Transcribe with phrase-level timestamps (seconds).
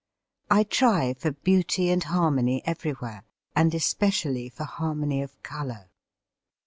[0.49, 3.23] I try for beauty and harmony everywhere,
[3.55, 5.91] and especially for harmony of colour.